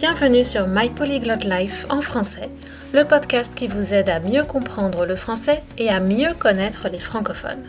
Bienvenue 0.00 0.44
sur 0.44 0.68
My 0.68 0.90
Polyglot 0.90 1.42
Life 1.42 1.84
en 1.90 2.02
français, 2.02 2.48
le 2.92 3.02
podcast 3.02 3.56
qui 3.56 3.66
vous 3.66 3.94
aide 3.94 4.08
à 4.08 4.20
mieux 4.20 4.44
comprendre 4.44 5.04
le 5.04 5.16
français 5.16 5.60
et 5.76 5.88
à 5.88 5.98
mieux 5.98 6.34
connaître 6.38 6.88
les 6.88 7.00
francophones. 7.00 7.68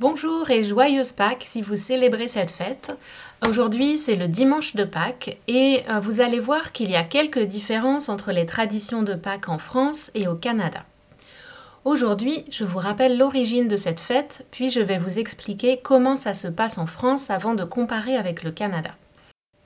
Bonjour 0.00 0.48
et 0.50 0.64
joyeuse 0.64 1.12
Pâques 1.12 1.42
si 1.44 1.60
vous 1.60 1.76
célébrez 1.76 2.26
cette 2.26 2.50
fête. 2.50 2.96
Aujourd'hui 3.46 3.98
c'est 3.98 4.16
le 4.16 4.28
dimanche 4.28 4.74
de 4.74 4.84
Pâques 4.84 5.36
et 5.46 5.82
euh, 5.90 5.98
vous 5.98 6.22
allez 6.22 6.40
voir 6.40 6.72
qu'il 6.72 6.90
y 6.90 6.96
a 6.96 7.04
quelques 7.04 7.44
différences 7.44 8.08
entre 8.08 8.32
les 8.32 8.46
traditions 8.46 9.02
de 9.02 9.12
Pâques 9.12 9.50
en 9.50 9.58
France 9.58 10.10
et 10.14 10.26
au 10.26 10.36
Canada. 10.36 10.84
Aujourd'hui, 11.84 12.46
je 12.50 12.64
vous 12.64 12.78
rappelle 12.78 13.18
l'origine 13.18 13.68
de 13.68 13.76
cette 13.76 14.00
fête, 14.00 14.46
puis 14.50 14.70
je 14.70 14.80
vais 14.80 14.98
vous 14.98 15.18
expliquer 15.18 15.80
comment 15.82 16.16
ça 16.16 16.32
se 16.32 16.48
passe 16.48 16.78
en 16.78 16.86
France 16.86 17.28
avant 17.28 17.54
de 17.54 17.64
comparer 17.64 18.16
avec 18.16 18.42
le 18.42 18.52
Canada. 18.52 18.90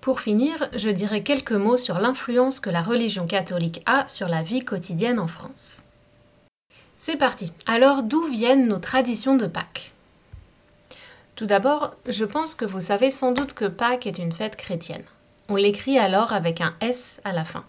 Pour 0.03 0.21
finir, 0.21 0.69
je 0.75 0.91
dirai 0.91 1.23
quelques 1.23 1.53
mots 1.53 1.77
sur 1.77 2.01
l'influence 2.01 2.59
que 2.59 2.71
la 2.71 2.83
religion 2.83 3.29
catholique 3.29 3.83
a 3.87 4.09
sur 4.09 4.27
la 4.27 4.43
vie 4.43 4.65
quotidienne 4.65 5.21
en 5.21 5.29
France. 5.29 5.83
C'est 6.99 7.15
parti. 7.15 7.53
Alors, 7.67 8.03
d'où 8.03 8.25
viennent 8.25 8.67
nos 8.67 8.81
traditions 8.81 9.37
de 9.37 9.47
Pâques? 9.47 9.93
Tout 11.37 11.47
d'abord, 11.47 11.95
je 12.09 12.25
pense 12.25 12.57
que 12.57 12.65
vous 12.65 12.81
savez 12.81 13.13
sans 13.13 13.31
doute 13.31 13.55
que 13.55 13.65
Pâques 13.65 14.09
est 14.09 14.19
une 14.19 14.33
fête 14.33 14.57
chrétienne. 14.57 15.05
On 15.49 15.55
l'écrit 15.55 15.99
alors 15.99 16.33
avec 16.33 16.61
un 16.61 16.75
S 16.81 17.21
à 17.23 17.33
la 17.33 17.45
fin. 17.45 17.65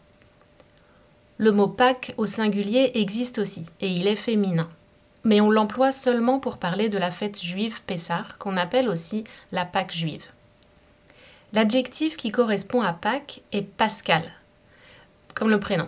Le 1.37 1.51
mot 1.51 1.67
Pâques 1.67 2.15
au 2.17 2.25
singulier 2.25 2.93
existe 2.95 3.37
aussi, 3.37 3.67
et 3.79 3.89
il 3.89 4.07
est 4.07 4.15
féminin. 4.15 4.69
Mais 5.23 5.39
on 5.39 5.51
l'emploie 5.51 5.91
seulement 5.91 6.39
pour 6.39 6.57
parler 6.57 6.89
de 6.89 6.97
la 6.97 7.11
fête 7.11 7.39
juive 7.39 7.81
Pessah, 7.85 8.25
qu'on 8.39 8.57
appelle 8.57 8.89
aussi 8.89 9.23
la 9.51 9.65
Pâque 9.65 9.93
juive. 9.93 10.25
L'adjectif 11.53 12.17
qui 12.17 12.31
correspond 12.31 12.81
à 12.81 12.93
Pâques 12.93 13.43
est 13.51 13.61
Pascal, 13.61 14.23
comme 15.35 15.51
le 15.51 15.59
prénom. 15.59 15.87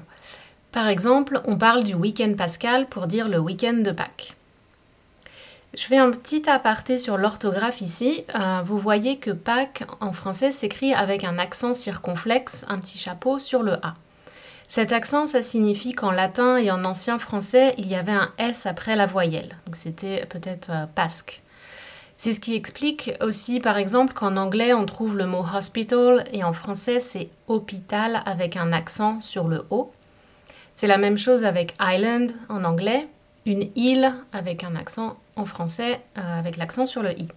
Par 0.72 0.88
exemple, 0.88 1.42
on 1.46 1.58
parle 1.58 1.84
du 1.84 1.96
week-end 1.96 2.34
pascal 2.38 2.88
pour 2.88 3.08
dire 3.08 3.28
le 3.28 3.40
week-end 3.40 3.74
de 3.74 3.92
Pâques. 3.92 4.36
Je 5.76 5.84
fais 5.84 5.98
un 5.98 6.12
petit 6.12 6.48
aparté 6.48 7.00
sur 7.00 7.18
l'orthographe 7.18 7.82
ici. 7.82 8.26
Euh, 8.36 8.62
vous 8.64 8.78
voyez 8.78 9.18
que 9.18 9.32
Pâques 9.32 9.84
en 10.02 10.14
français 10.14 10.52
s'écrit 10.52 10.94
avec 10.94 11.24
un 11.24 11.40
accent 11.40 11.74
circonflexe, 11.74 12.64
un 12.70 12.78
petit 12.78 13.00
chapeau 13.00 13.40
sur 13.40 13.64
le 13.64 13.74
A. 13.84 13.96
Cet 14.68 14.92
accent, 14.92 15.26
ça 15.26 15.42
signifie 15.42 15.94
qu'en 15.94 16.12
latin 16.12 16.58
et 16.58 16.70
en 16.70 16.86
ancien 16.86 17.18
français, 17.18 17.74
il 17.78 17.88
y 17.88 17.96
avait 17.96 18.12
un 18.12 18.32
S 18.38 18.68
après 18.68 18.96
la 18.96 19.08
voyelle. 19.08 19.58
Donc 19.66 19.76
c'était 19.76 20.26
peut-être 20.28 20.70
euh, 20.70 20.86
pasque. 20.94 21.42
C'est 22.18 22.34
ce 22.34 22.40
qui 22.40 22.56
explique 22.56 23.12
aussi, 23.22 23.60
par 23.60 23.78
exemple, 23.78 24.14
qu'en 24.14 24.38
anglais, 24.38 24.74
on 24.74 24.86
trouve 24.86 25.18
le 25.18 25.26
mot 25.26 25.46
hospital 25.54 26.24
et 26.32 26.44
en 26.44 26.54
français, 26.54 27.00
c'est 27.00 27.30
hôpital 27.48 28.22
avec 28.26 28.56
un 28.56 28.72
accent 28.72 29.22
sur 29.22 29.48
le 29.48 29.66
O. 29.70 29.92
C'est 30.74 30.88
la 30.88 30.98
même 30.98 31.18
chose 31.18 31.44
avec 31.46 31.76
island 31.80 32.32
en 32.50 32.64
anglais, 32.64 33.08
une 33.46 33.70
île 33.76 34.14
avec 34.34 34.64
un 34.64 34.76
accent 34.76 35.18
en 35.36 35.46
français 35.46 36.02
euh, 36.18 36.40
avec 36.40 36.58
l'accent 36.58 36.86
sur 36.86 37.04
le 37.04 37.18
I. 37.20 37.28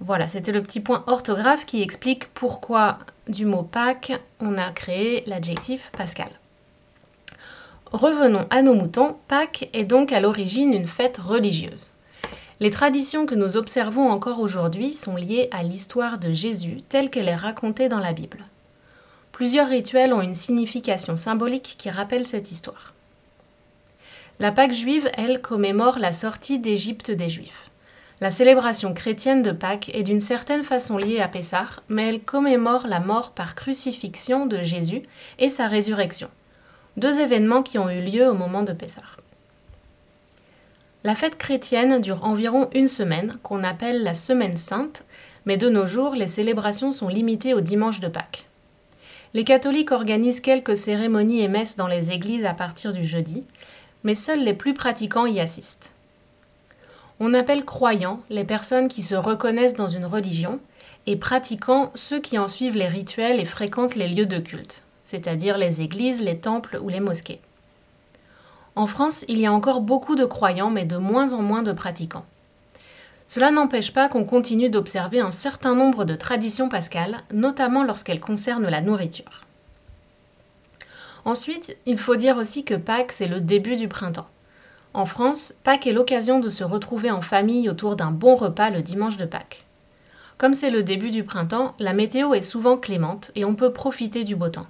Voilà, 0.00 0.26
c'était 0.26 0.52
le 0.52 0.62
petit 0.62 0.80
point 0.80 1.04
orthographe 1.06 1.66
qui 1.66 1.80
explique 1.80 2.26
pourquoi 2.34 2.98
du 3.28 3.46
mot 3.46 3.62
Pâques, 3.62 4.12
on 4.40 4.56
a 4.56 4.70
créé 4.72 5.22
l'adjectif 5.26 5.90
Pascal. 5.96 6.28
Revenons 7.92 8.46
à 8.50 8.62
nos 8.62 8.74
moutons. 8.74 9.16
Pâques 9.28 9.68
est 9.72 9.84
donc 9.84 10.12
à 10.12 10.20
l'origine 10.20 10.72
une 10.72 10.88
fête 10.88 11.18
religieuse. 11.18 11.93
Les 12.64 12.70
traditions 12.70 13.26
que 13.26 13.34
nous 13.34 13.58
observons 13.58 14.08
encore 14.08 14.40
aujourd'hui 14.40 14.94
sont 14.94 15.16
liées 15.16 15.50
à 15.50 15.62
l'histoire 15.62 16.18
de 16.18 16.32
Jésus 16.32 16.80
telle 16.88 17.10
qu'elle 17.10 17.28
est 17.28 17.36
racontée 17.36 17.90
dans 17.90 18.00
la 18.00 18.14
Bible. 18.14 18.38
Plusieurs 19.32 19.68
rituels 19.68 20.14
ont 20.14 20.22
une 20.22 20.34
signification 20.34 21.14
symbolique 21.14 21.74
qui 21.76 21.90
rappelle 21.90 22.26
cette 22.26 22.50
histoire. 22.50 22.94
La 24.40 24.50
Pâque 24.50 24.72
juive, 24.72 25.10
elle, 25.18 25.42
commémore 25.42 25.98
la 25.98 26.10
sortie 26.10 26.58
d'Égypte 26.58 27.10
des 27.10 27.28
Juifs. 27.28 27.70
La 28.22 28.30
célébration 28.30 28.94
chrétienne 28.94 29.42
de 29.42 29.52
Pâques 29.52 29.90
est 29.92 30.02
d'une 30.02 30.22
certaine 30.22 30.64
façon 30.64 30.96
liée 30.96 31.20
à 31.20 31.28
Pessah, 31.28 31.66
mais 31.90 32.08
elle 32.08 32.22
commémore 32.22 32.86
la 32.86 33.00
mort 33.00 33.32
par 33.32 33.56
crucifixion 33.56 34.46
de 34.46 34.62
Jésus 34.62 35.02
et 35.38 35.50
sa 35.50 35.66
résurrection, 35.66 36.30
deux 36.96 37.20
événements 37.20 37.62
qui 37.62 37.76
ont 37.76 37.90
eu 37.90 38.00
lieu 38.00 38.26
au 38.26 38.34
moment 38.34 38.62
de 38.62 38.72
Pessah. 38.72 39.02
La 41.06 41.14
fête 41.14 41.36
chrétienne 41.36 42.00
dure 42.00 42.24
environ 42.24 42.70
une 42.72 42.88
semaine, 42.88 43.36
qu'on 43.42 43.62
appelle 43.62 44.02
la 44.02 44.14
Semaine 44.14 44.56
sainte, 44.56 45.04
mais 45.44 45.58
de 45.58 45.68
nos 45.68 45.84
jours, 45.84 46.14
les 46.14 46.26
célébrations 46.26 46.92
sont 46.92 47.08
limitées 47.08 47.52
au 47.52 47.60
dimanche 47.60 48.00
de 48.00 48.08
Pâques. 48.08 48.46
Les 49.34 49.44
catholiques 49.44 49.92
organisent 49.92 50.40
quelques 50.40 50.78
cérémonies 50.78 51.42
et 51.42 51.48
messes 51.48 51.76
dans 51.76 51.88
les 51.88 52.10
églises 52.10 52.46
à 52.46 52.54
partir 52.54 52.94
du 52.94 53.02
jeudi, 53.02 53.44
mais 54.02 54.14
seuls 54.14 54.42
les 54.42 54.54
plus 54.54 54.72
pratiquants 54.72 55.26
y 55.26 55.40
assistent. 55.40 55.92
On 57.20 57.34
appelle 57.34 57.66
croyants 57.66 58.22
les 58.30 58.44
personnes 58.44 58.88
qui 58.88 59.02
se 59.02 59.14
reconnaissent 59.14 59.74
dans 59.74 59.88
une 59.88 60.06
religion 60.06 60.58
et 61.06 61.16
pratiquants 61.16 61.90
ceux 61.94 62.20
qui 62.20 62.38
en 62.38 62.48
suivent 62.48 62.76
les 62.76 62.88
rituels 62.88 63.40
et 63.40 63.44
fréquentent 63.44 63.94
les 63.94 64.08
lieux 64.08 64.24
de 64.24 64.38
culte, 64.38 64.84
c'est-à-dire 65.04 65.58
les 65.58 65.82
églises, 65.82 66.22
les 66.22 66.38
temples 66.38 66.78
ou 66.82 66.88
les 66.88 67.00
mosquées. 67.00 67.40
En 68.76 68.86
France, 68.86 69.24
il 69.28 69.38
y 69.38 69.46
a 69.46 69.52
encore 69.52 69.80
beaucoup 69.80 70.16
de 70.16 70.24
croyants, 70.24 70.70
mais 70.70 70.84
de 70.84 70.96
moins 70.96 71.32
en 71.32 71.42
moins 71.42 71.62
de 71.62 71.72
pratiquants. 71.72 72.26
Cela 73.28 73.50
n'empêche 73.50 73.92
pas 73.92 74.08
qu'on 74.08 74.24
continue 74.24 74.68
d'observer 74.68 75.20
un 75.20 75.30
certain 75.30 75.74
nombre 75.74 76.04
de 76.04 76.14
traditions 76.14 76.68
pascales, 76.68 77.18
notamment 77.32 77.84
lorsqu'elles 77.84 78.20
concernent 78.20 78.68
la 78.68 78.80
nourriture. 78.80 79.42
Ensuite, 81.24 81.78
il 81.86 81.98
faut 81.98 82.16
dire 82.16 82.36
aussi 82.36 82.64
que 82.64 82.74
Pâques, 82.74 83.12
c'est 83.12 83.28
le 83.28 83.40
début 83.40 83.76
du 83.76 83.88
printemps. 83.88 84.28
En 84.92 85.06
France, 85.06 85.54
Pâques 85.64 85.86
est 85.86 85.92
l'occasion 85.92 86.38
de 86.38 86.48
se 86.48 86.64
retrouver 86.64 87.10
en 87.10 87.22
famille 87.22 87.68
autour 87.70 87.96
d'un 87.96 88.10
bon 88.10 88.36
repas 88.36 88.70
le 88.70 88.82
dimanche 88.82 89.16
de 89.16 89.24
Pâques. 89.24 89.64
Comme 90.36 90.54
c'est 90.54 90.70
le 90.70 90.82
début 90.82 91.10
du 91.10 91.24
printemps, 91.24 91.72
la 91.78 91.94
météo 91.94 92.34
est 92.34 92.42
souvent 92.42 92.76
clémente 92.76 93.30
et 93.34 93.44
on 93.44 93.54
peut 93.54 93.72
profiter 93.72 94.24
du 94.24 94.36
beau 94.36 94.48
temps. 94.48 94.66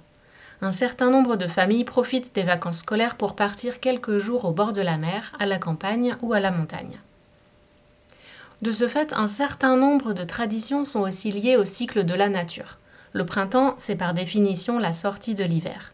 Un 0.61 0.71
certain 0.71 1.09
nombre 1.09 1.35
de 1.35 1.47
familles 1.47 1.83
profitent 1.83 2.33
des 2.33 2.43
vacances 2.43 2.79
scolaires 2.79 3.15
pour 3.15 3.35
partir 3.35 3.79
quelques 3.79 4.17
jours 4.17 4.45
au 4.45 4.51
bord 4.51 4.71
de 4.71 4.81
la 4.81 4.97
mer, 4.97 5.33
à 5.39 5.45
la 5.45 5.59
campagne 5.59 6.15
ou 6.21 6.33
à 6.33 6.39
la 6.39 6.51
montagne. 6.51 6.99
De 8.61 8.71
ce 8.71 8.87
fait, 8.87 9.13
un 9.13 9.27
certain 9.27 9.75
nombre 9.75 10.13
de 10.13 10.23
traditions 10.23 10.85
sont 10.85 11.01
aussi 11.01 11.31
liées 11.31 11.57
au 11.57 11.65
cycle 11.65 12.05
de 12.05 12.13
la 12.13 12.29
nature. 12.29 12.77
Le 13.11 13.25
printemps, 13.25 13.75
c'est 13.77 13.97
par 13.97 14.13
définition 14.13 14.79
la 14.79 14.93
sortie 14.93 15.35
de 15.35 15.43
l'hiver. 15.43 15.91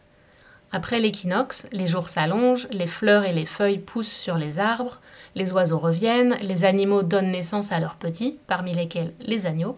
Après 0.70 1.00
l'équinoxe, 1.00 1.66
les 1.72 1.86
jours 1.86 2.08
s'allongent, 2.08 2.66
les 2.70 2.86
fleurs 2.86 3.24
et 3.24 3.32
les 3.34 3.44
feuilles 3.44 3.78
poussent 3.78 4.08
sur 4.08 4.38
les 4.38 4.58
arbres, 4.58 5.00
les 5.34 5.52
oiseaux 5.52 5.78
reviennent, 5.78 6.36
les 6.40 6.64
animaux 6.64 7.02
donnent 7.02 7.30
naissance 7.30 7.72
à 7.72 7.80
leurs 7.80 7.96
petits, 7.96 8.38
parmi 8.46 8.72
lesquels 8.72 9.12
les 9.20 9.44
agneaux, 9.44 9.76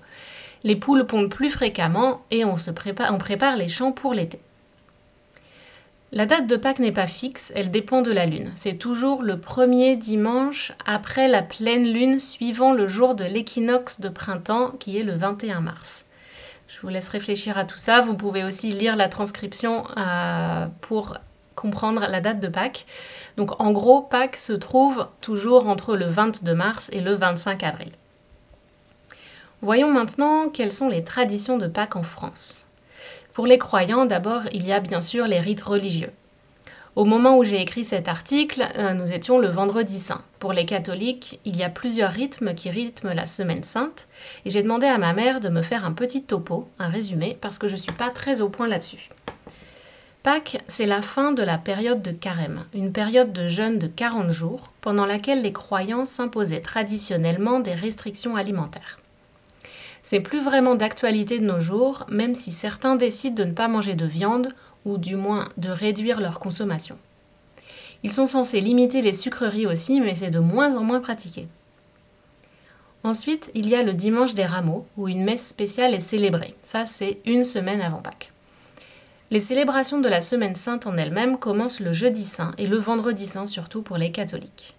les 0.62 0.76
poules 0.76 1.06
pondent 1.06 1.30
plus 1.30 1.50
fréquemment 1.50 2.22
et 2.30 2.44
on, 2.44 2.56
se 2.56 2.70
prépare, 2.70 3.56
les 3.56 3.68
champs 3.68 3.92
pour 3.92 4.14
l'été. 4.14 4.38
La 6.14 6.26
date 6.26 6.46
de 6.46 6.54
Pâques 6.54 6.78
n'est 6.78 6.92
pas 6.92 7.08
fixe, 7.08 7.50
elle 7.56 7.72
dépend 7.72 8.00
de 8.00 8.12
la 8.12 8.24
lune. 8.24 8.52
C'est 8.54 8.78
toujours 8.78 9.24
le 9.24 9.40
premier 9.40 9.96
dimanche 9.96 10.70
après 10.86 11.26
la 11.26 11.42
pleine 11.42 11.92
lune 11.92 12.20
suivant 12.20 12.72
le 12.72 12.86
jour 12.86 13.16
de 13.16 13.24
l'équinoxe 13.24 14.00
de 14.00 14.08
printemps 14.08 14.70
qui 14.78 14.96
est 14.96 15.02
le 15.02 15.14
21 15.14 15.60
mars. 15.60 16.06
Je 16.68 16.80
vous 16.80 16.88
laisse 16.88 17.08
réfléchir 17.08 17.58
à 17.58 17.64
tout 17.64 17.78
ça. 17.78 18.00
Vous 18.00 18.14
pouvez 18.14 18.44
aussi 18.44 18.70
lire 18.70 18.94
la 18.94 19.08
transcription 19.08 19.82
euh, 19.96 20.68
pour 20.82 21.16
comprendre 21.56 22.06
la 22.08 22.20
date 22.20 22.38
de 22.38 22.46
Pâques. 22.46 22.86
Donc 23.36 23.60
en 23.60 23.72
gros, 23.72 24.00
Pâques 24.00 24.36
se 24.36 24.52
trouve 24.52 25.08
toujours 25.20 25.66
entre 25.66 25.96
le 25.96 26.06
22 26.06 26.54
mars 26.54 26.90
et 26.92 27.00
le 27.00 27.14
25 27.14 27.64
avril. 27.64 27.90
Voyons 29.62 29.90
maintenant 29.90 30.48
quelles 30.48 30.72
sont 30.72 30.88
les 30.88 31.02
traditions 31.02 31.58
de 31.58 31.66
Pâques 31.66 31.96
en 31.96 32.04
France. 32.04 32.68
Pour 33.34 33.48
les 33.48 33.58
croyants, 33.58 34.06
d'abord, 34.06 34.42
il 34.52 34.64
y 34.64 34.72
a 34.72 34.78
bien 34.78 35.00
sûr 35.00 35.26
les 35.26 35.40
rites 35.40 35.62
religieux. 35.62 36.12
Au 36.94 37.04
moment 37.04 37.36
où 37.36 37.42
j'ai 37.42 37.60
écrit 37.60 37.82
cet 37.82 38.06
article, 38.06 38.64
euh, 38.78 38.94
nous 38.94 39.10
étions 39.10 39.40
le 39.40 39.48
vendredi 39.48 39.98
saint. 39.98 40.22
Pour 40.38 40.52
les 40.52 40.66
catholiques, 40.66 41.40
il 41.44 41.56
y 41.56 41.64
a 41.64 41.68
plusieurs 41.68 42.12
rythmes 42.12 42.54
qui 42.54 42.70
rythment 42.70 43.12
la 43.12 43.26
semaine 43.26 43.64
sainte, 43.64 44.06
et 44.44 44.50
j'ai 44.50 44.62
demandé 44.62 44.86
à 44.86 44.98
ma 44.98 45.14
mère 45.14 45.40
de 45.40 45.48
me 45.48 45.62
faire 45.62 45.84
un 45.84 45.90
petit 45.90 46.22
topo, 46.22 46.68
un 46.78 46.86
résumé, 46.86 47.36
parce 47.40 47.58
que 47.58 47.66
je 47.66 47.72
ne 47.72 47.78
suis 47.78 47.92
pas 47.92 48.10
très 48.10 48.40
au 48.40 48.48
point 48.48 48.68
là-dessus. 48.68 49.10
Pâques, 50.22 50.62
c'est 50.68 50.86
la 50.86 51.02
fin 51.02 51.32
de 51.32 51.42
la 51.42 51.58
période 51.58 52.02
de 52.02 52.12
carême, 52.12 52.64
une 52.72 52.92
période 52.92 53.32
de 53.32 53.48
jeûne 53.48 53.80
de 53.80 53.88
40 53.88 54.30
jours, 54.30 54.72
pendant 54.80 55.06
laquelle 55.06 55.42
les 55.42 55.52
croyants 55.52 56.04
s'imposaient 56.04 56.60
traditionnellement 56.60 57.58
des 57.58 57.74
restrictions 57.74 58.36
alimentaires. 58.36 59.00
C'est 60.04 60.20
plus 60.20 60.42
vraiment 60.42 60.74
d'actualité 60.74 61.38
de 61.38 61.46
nos 61.46 61.60
jours, 61.60 62.04
même 62.10 62.34
si 62.34 62.52
certains 62.52 62.94
décident 62.94 63.42
de 63.42 63.48
ne 63.48 63.54
pas 63.54 63.68
manger 63.68 63.94
de 63.94 64.04
viande 64.04 64.50
ou 64.84 64.98
du 64.98 65.16
moins 65.16 65.48
de 65.56 65.70
réduire 65.70 66.20
leur 66.20 66.40
consommation. 66.40 66.98
Ils 68.02 68.12
sont 68.12 68.26
censés 68.26 68.60
limiter 68.60 69.00
les 69.00 69.14
sucreries 69.14 69.66
aussi, 69.66 70.02
mais 70.02 70.14
c'est 70.14 70.28
de 70.28 70.40
moins 70.40 70.76
en 70.76 70.82
moins 70.82 71.00
pratiqué. 71.00 71.48
Ensuite, 73.02 73.50
il 73.54 73.66
y 73.66 73.74
a 73.74 73.82
le 73.82 73.94
dimanche 73.94 74.34
des 74.34 74.44
rameaux, 74.44 74.86
où 74.98 75.08
une 75.08 75.24
messe 75.24 75.48
spéciale 75.48 75.94
est 75.94 76.00
célébrée. 76.00 76.54
Ça, 76.62 76.84
c'est 76.84 77.18
une 77.24 77.42
semaine 77.42 77.80
avant 77.80 78.02
Pâques. 78.02 78.30
Les 79.30 79.40
célébrations 79.40 80.02
de 80.02 80.08
la 80.10 80.20
Semaine 80.20 80.54
sainte 80.54 80.86
en 80.86 80.98
elle-même 80.98 81.38
commencent 81.38 81.80
le 81.80 81.94
jeudi 81.94 82.24
saint 82.24 82.52
et 82.58 82.66
le 82.66 82.76
vendredi 82.76 83.26
saint 83.26 83.46
surtout 83.46 83.80
pour 83.80 83.96
les 83.96 84.12
catholiques. 84.12 84.76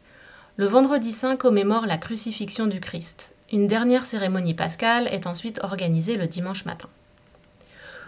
Le 0.57 0.67
vendredi 0.67 1.11
saint 1.11 1.35
commémore 1.35 1.87
la 1.87 1.97
crucifixion 1.97 2.67
du 2.67 2.79
Christ. 2.79 3.33
Une 3.55 3.67
dernière 3.67 4.05
cérémonie 4.05 4.53
pascale 4.53 5.07
est 5.13 5.27
ensuite 5.27 5.61
organisée 5.63 6.17
le 6.17 6.27
dimanche 6.27 6.65
matin. 6.65 6.89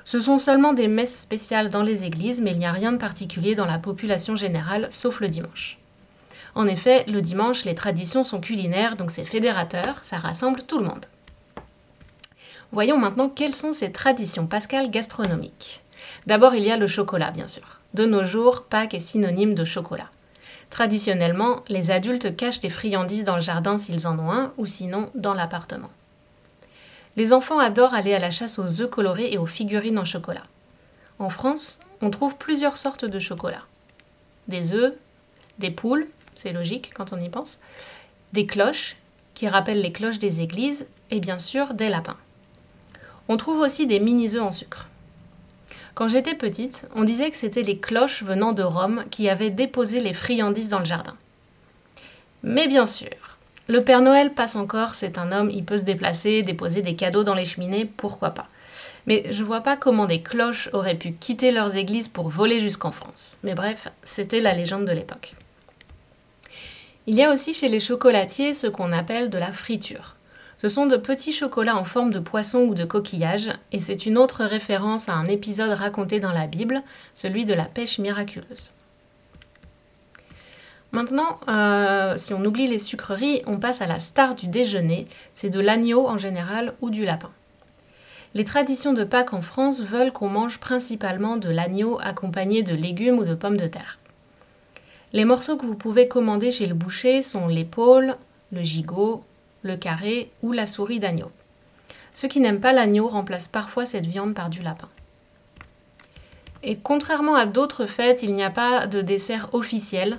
Ce 0.03 0.19
sont 0.19 0.39
seulement 0.39 0.73
des 0.73 0.89
messes 0.89 1.21
spéciales 1.21 1.69
dans 1.69 1.83
les 1.83 2.03
églises, 2.03 2.41
mais 2.41 2.51
il 2.51 2.57
n'y 2.57 2.65
a 2.65 2.73
rien 2.73 2.91
de 2.91 2.97
particulier 2.97 3.55
dans 3.55 3.65
la 3.65 3.79
population 3.79 4.35
générale, 4.35 4.87
sauf 4.89 5.21
le 5.21 5.29
dimanche. 5.29 5.77
En 6.53 6.67
effet, 6.67 7.05
le 7.07 7.21
dimanche, 7.21 7.63
les 7.63 7.75
traditions 7.75 8.25
sont 8.25 8.41
culinaires, 8.41 8.97
donc 8.97 9.09
c'est 9.09 9.23
fédérateur, 9.23 10.03
ça 10.03 10.17
rassemble 10.17 10.63
tout 10.63 10.79
le 10.79 10.85
monde. 10.85 11.05
Voyons 12.73 12.97
maintenant 12.97 13.29
quelles 13.29 13.55
sont 13.55 13.71
ces 13.71 13.93
traditions 13.93 14.47
pascales 14.47 14.91
gastronomiques. 14.91 15.79
D'abord, 16.25 16.55
il 16.55 16.65
y 16.65 16.71
a 16.71 16.77
le 16.77 16.87
chocolat, 16.87 17.31
bien 17.31 17.47
sûr. 17.47 17.79
De 17.93 18.05
nos 18.05 18.25
jours, 18.25 18.63
Pâques 18.63 18.95
est 18.95 18.99
synonyme 18.99 19.55
de 19.55 19.63
chocolat. 19.63 20.09
Traditionnellement, 20.69 21.63
les 21.69 21.91
adultes 21.91 22.35
cachent 22.35 22.59
des 22.59 22.69
friandises 22.69 23.23
dans 23.23 23.35
le 23.35 23.41
jardin 23.41 23.77
s'ils 23.77 24.07
en 24.07 24.19
ont 24.19 24.31
un, 24.31 24.53
ou 24.57 24.65
sinon 24.65 25.09
dans 25.15 25.33
l'appartement. 25.33 25.89
Les 27.15 27.33
enfants 27.33 27.57
adorent 27.57 27.95
aller 27.95 28.13
à 28.13 28.19
la 28.19 28.29
chasse 28.31 28.59
aux 28.59 28.81
œufs 28.81 28.89
colorés 28.89 29.31
et 29.31 29.37
aux 29.37 29.47
figurines 29.47 29.97
en 29.97 30.05
chocolat. 30.05 30.43
En 31.19 31.29
France, 31.29 31.79
on 32.01 32.11
trouve 32.11 32.37
plusieurs 32.37 32.77
sortes 32.77 33.05
de 33.05 33.19
chocolat. 33.19 33.63
Des 34.47 34.73
œufs, 34.73 34.93
des 35.57 35.71
poules, 35.71 36.07
c'est 36.35 36.53
logique 36.53 36.91
quand 36.93 37.13
on 37.13 37.19
y 37.19 37.29
pense, 37.29 37.59
des 38.33 38.45
cloches, 38.45 38.97
qui 39.33 39.47
rappellent 39.47 39.81
les 39.81 39.91
cloches 39.91 40.19
des 40.19 40.41
églises, 40.41 40.87
et 41.09 41.19
bien 41.19 41.39
sûr 41.39 41.73
des 41.73 41.89
lapins. 41.89 42.17
On 43.29 43.37
trouve 43.37 43.59
aussi 43.59 43.87
des 43.87 43.99
mini-œufs 43.99 44.43
en 44.43 44.51
sucre. 44.51 44.87
Quand 45.97 46.07
j'étais 46.07 46.35
petite, 46.35 46.87
on 46.93 47.05
disait 47.05 47.31
que 47.31 47.35
c'était 47.37 47.63
les 47.63 47.79
cloches 47.79 48.21
venant 48.21 48.51
de 48.51 48.61
Rome 48.61 49.03
qui 49.09 49.29
avaient 49.29 49.49
déposé 49.49 49.99
les 49.99 50.13
friandises 50.13 50.69
dans 50.69 50.77
le 50.77 50.85
jardin. 50.85 51.15
Mais 52.43 52.67
bien 52.67 52.85
sûr, 52.85 53.09
le 53.67 53.83
Père 53.83 54.01
Noël 54.01 54.35
passe 54.35 54.55
encore, 54.55 54.93
c'est 54.93 55.17
un 55.17 55.31
homme, 55.31 55.49
il 55.49 55.65
peut 55.65 55.77
se 55.77 55.85
déplacer, 55.85 56.43
déposer 56.43 56.83
des 56.83 56.95
cadeaux 56.95 57.23
dans 57.23 57.33
les 57.33 57.45
cheminées, 57.45 57.85
pourquoi 57.85 58.29
pas. 58.29 58.47
Mais 59.07 59.23
je 59.31 59.43
vois 59.43 59.61
pas 59.61 59.75
comment 59.75 60.05
des 60.05 60.21
cloches 60.21 60.69
auraient 60.71 60.99
pu 60.99 61.13
quitter 61.13 61.51
leurs 61.51 61.75
églises 61.75 62.09
pour 62.09 62.29
voler 62.29 62.59
jusqu'en 62.59 62.91
France. 62.91 63.37
Mais 63.41 63.55
bref, 63.55 63.87
c'était 64.03 64.39
la 64.39 64.53
légende 64.53 64.85
de 64.85 64.91
l'époque. 64.91 65.33
Il 67.07 67.15
y 67.15 67.23
a 67.23 67.33
aussi 67.33 67.55
chez 67.55 67.69
les 67.69 67.79
chocolatiers 67.79 68.53
ce 68.53 68.67
qu'on 68.67 68.91
appelle 68.91 69.31
de 69.31 69.39
la 69.39 69.51
friture. 69.51 70.16
Ce 70.57 70.69
sont 70.69 70.87
de 70.87 70.97
petits 70.97 71.33
chocolats 71.33 71.77
en 71.77 71.85
forme 71.85 72.11
de 72.11 72.19
poisson 72.19 72.61
ou 72.61 72.73
de 72.73 72.83
coquillage, 72.83 73.51
et 73.71 73.79
c'est 73.79 74.07
une 74.07 74.17
autre 74.17 74.43
référence 74.43 75.07
à 75.07 75.13
un 75.13 75.25
épisode 75.25 75.71
raconté 75.71 76.19
dans 76.19 76.31
la 76.31 76.47
Bible, 76.47 76.81
celui 77.13 77.45
de 77.45 77.53
la 77.53 77.65
pêche 77.65 77.99
miraculeuse. 77.99 78.71
Maintenant, 80.91 81.39
euh, 81.47 82.17
si 82.17 82.33
on 82.33 82.43
oublie 82.43 82.65
les 82.65 82.79
sucreries, 82.79 83.43
on 83.45 83.59
passe 83.59 83.81
à 83.81 83.87
la 83.87 83.99
star 83.99 84.33
du 84.33 84.47
déjeuner, 84.47 85.07
c'est 85.35 85.49
de 85.49 85.59
l'agneau 85.59 86.07
en 86.07 86.17
général 86.17 86.73
ou 86.81 86.89
du 86.89 87.05
lapin. 87.05 87.29
Les 88.33 88.43
traditions 88.43 88.93
de 88.93 89.03
Pâques 89.03 89.33
en 89.33 89.41
France 89.41 89.81
veulent 89.81 90.11
qu'on 90.11 90.29
mange 90.29 90.59
principalement 90.59 91.37
de 91.37 91.49
l'agneau 91.49 91.99
accompagné 92.01 92.63
de 92.63 92.73
légumes 92.73 93.19
ou 93.19 93.25
de 93.25 93.35
pommes 93.35 93.57
de 93.57 93.67
terre. 93.67 93.99
Les 95.13 95.25
morceaux 95.25 95.55
que 95.55 95.65
vous 95.65 95.75
pouvez 95.75 96.07
commander 96.07 96.51
chez 96.51 96.65
le 96.65 96.73
boucher 96.73 97.21
sont 97.21 97.47
l'épaule, 97.47 98.15
le 98.51 98.63
gigot, 98.63 99.23
le 99.61 99.77
carré 99.77 100.31
ou 100.41 100.51
la 100.51 100.65
souris 100.65 100.99
d'agneau. 100.99 101.31
Ceux 102.13 102.27
qui 102.27 102.39
n'aiment 102.39 102.61
pas 102.61 102.73
l'agneau 102.73 103.07
remplacent 103.07 103.47
parfois 103.47 103.85
cette 103.85 104.07
viande 104.07 104.33
par 104.33 104.49
du 104.49 104.61
lapin. 104.61 104.89
Et 106.63 106.77
contrairement 106.77 107.35
à 107.35 107.45
d'autres 107.45 107.85
fêtes, 107.85 108.23
il 108.23 108.33
n'y 108.33 108.43
a 108.43 108.49
pas 108.49 108.87
de 108.87 109.01
dessert 109.01 109.49
officiel 109.53 110.17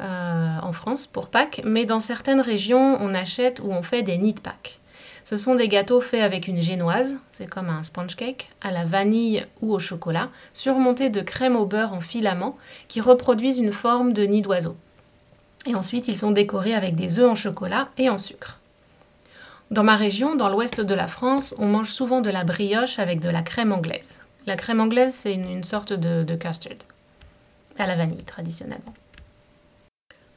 euh, 0.00 0.58
en 0.62 0.72
France 0.72 1.06
pour 1.06 1.28
Pâques, 1.28 1.60
mais 1.64 1.84
dans 1.84 2.00
certaines 2.00 2.40
régions, 2.40 2.96
on 3.00 3.14
achète 3.14 3.60
ou 3.60 3.70
on 3.70 3.82
fait 3.82 4.02
des 4.02 4.16
nids 4.16 4.34
de 4.34 4.40
Pâques. 4.40 4.80
Ce 5.24 5.36
sont 5.36 5.54
des 5.54 5.68
gâteaux 5.68 6.00
faits 6.00 6.22
avec 6.22 6.48
une 6.48 6.60
génoise, 6.60 7.16
c'est 7.32 7.48
comme 7.48 7.70
un 7.70 7.82
sponge 7.82 8.16
cake, 8.16 8.50
à 8.60 8.72
la 8.72 8.84
vanille 8.84 9.46
ou 9.62 9.72
au 9.72 9.78
chocolat, 9.78 10.28
surmontés 10.52 11.08
de 11.10 11.22
crème 11.22 11.56
au 11.56 11.64
beurre 11.64 11.94
en 11.94 12.00
filament 12.00 12.56
qui 12.88 13.00
reproduisent 13.00 13.58
une 13.58 13.72
forme 13.72 14.12
de 14.12 14.24
nid 14.24 14.42
d'oiseau. 14.42 14.76
Et 15.66 15.74
ensuite, 15.74 16.08
ils 16.08 16.16
sont 16.16 16.32
décorés 16.32 16.74
avec 16.74 16.94
des 16.94 17.20
œufs 17.20 17.30
en 17.30 17.34
chocolat 17.34 17.88
et 17.96 18.10
en 18.10 18.18
sucre. 18.18 18.58
Dans 19.74 19.82
ma 19.82 19.96
région, 19.96 20.36
dans 20.36 20.48
l'ouest 20.48 20.80
de 20.80 20.94
la 20.94 21.08
France, 21.08 21.52
on 21.58 21.66
mange 21.66 21.90
souvent 21.90 22.20
de 22.20 22.30
la 22.30 22.44
brioche 22.44 23.00
avec 23.00 23.18
de 23.18 23.28
la 23.28 23.42
crème 23.42 23.72
anglaise. 23.72 24.20
La 24.46 24.54
crème 24.54 24.80
anglaise, 24.80 25.12
c'est 25.12 25.34
une, 25.34 25.64
sorte 25.64 25.92
de, 25.92 26.22
de 26.22 26.36
custard, 26.36 26.76
à 27.76 27.88
la 27.88 27.96
vanille 27.96 28.22
traditionnellement. 28.22 28.94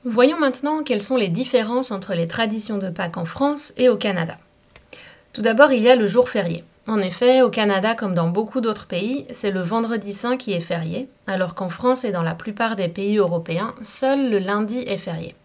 Voyons 0.04 0.40
maintenant 0.40 0.82
quelles 0.82 1.04
sont 1.04 1.18
les 1.18 1.28
différences 1.28 1.92
entre 1.92 2.16
les 2.16 2.26
traditions 2.26 2.80
de 2.80 2.90
Pâques 2.90 3.18
en 3.18 3.26
France 3.26 3.74
et 3.78 3.90
au 3.90 3.96
Canada. 3.96 4.38
Tout 5.34 5.44
d'abord, 5.44 5.72
il 5.72 5.84
y 5.84 5.90
a 5.90 5.96
le 5.96 6.08
jour 6.08 6.30
férié. 6.30 6.64
En 6.88 6.98
effet, 6.98 7.44
au 7.44 7.52
Canada 7.52 7.94
comme 7.94 8.16
dans 8.16 8.30
beaucoup 8.30 8.60
d'autres 8.60 8.88
pays, 8.88 9.28
c'est 9.30 9.52
le 9.52 9.62
vendredi 9.62 10.14
saint 10.14 10.38
qui 10.38 10.54
est 10.54 10.62
férié, 10.62 11.10
alors 11.28 11.54
qu'en 11.54 11.70
France 11.70 12.06
et 12.06 12.12
dans 12.12 12.24
la 12.24 12.34
plupart 12.34 12.76
des 12.76 12.88
pays 12.88 13.18
européens, 13.18 13.76
seul 13.84 14.32
le 14.32 14.40
lundi 14.40 14.80
est 14.80 14.98
férié. 14.98 15.36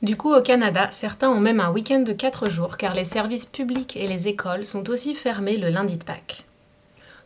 Du 0.00 0.16
coup, 0.16 0.32
au 0.32 0.42
Canada, 0.42 0.88
certains 0.92 1.28
ont 1.28 1.40
même 1.40 1.58
un 1.58 1.72
week-end 1.72 2.00
de 2.00 2.12
4 2.12 2.48
jours 2.48 2.76
car 2.76 2.94
les 2.94 3.04
services 3.04 3.46
publics 3.46 3.96
et 3.96 4.06
les 4.06 4.28
écoles 4.28 4.64
sont 4.64 4.88
aussi 4.90 5.12
fermés 5.12 5.56
le 5.56 5.70
lundi 5.70 5.98
de 5.98 6.04
Pâques. 6.04 6.44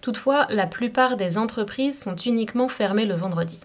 Toutefois, 0.01 0.47
la 0.49 0.67
plupart 0.67 1.19
des 1.19 1.37
entreprises 1.37 2.03
sont 2.03 2.17
uniquement 2.17 2.69
fermées 2.69 3.05
le 3.05 3.15
vendredi. 3.15 3.61